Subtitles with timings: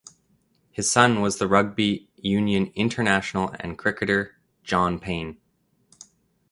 [0.71, 5.37] His son was the rugby union international and cricketer John Payne.